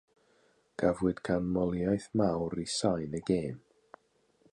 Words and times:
Cafwyd 0.83 1.19
canmoliaeth 1.27 2.07
mawr 2.21 2.57
i 2.65 2.67
sain 2.77 3.17
y 3.19 3.21
gêm. 3.29 3.61